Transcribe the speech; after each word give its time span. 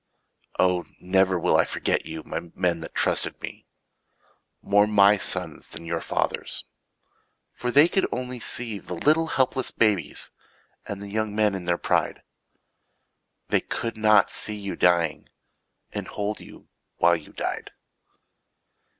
Oh, 0.57 0.85
never 0.99 1.37
will 1.37 1.55
I 1.57 1.63
forget 1.63 2.07
you, 2.07 2.23
My 2.23 2.49
men 2.55 2.79
that 2.79 2.95
trusted 2.95 3.39
me. 3.39 3.67
More 4.63 4.87
my 4.87 5.15
sons 5.19 5.67
than 5.67 5.85
your 5.85 6.01
fathers'. 6.01 6.65
For 7.53 7.69
they 7.69 7.87
could 7.87 8.07
only 8.11 8.39
see 8.39 8.79
The 8.79 8.95
little 8.95 9.27
helpless 9.27 9.69
babies 9.69 10.31
And 10.87 11.03
the 11.03 11.09
young 11.11 11.35
men 11.35 11.53
in 11.53 11.65
their 11.65 11.77
pride. 11.77 12.23
They 13.49 13.61
could 13.61 13.95
not 13.95 14.31
see 14.31 14.55
you 14.57 14.75
dying. 14.75 15.29
And 15.91 16.07
hold 16.07 16.39
you 16.39 16.67
while 16.97 17.15
you 17.15 17.31
died. 17.31 17.69